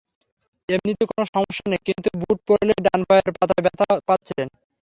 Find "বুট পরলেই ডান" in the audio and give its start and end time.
2.21-3.01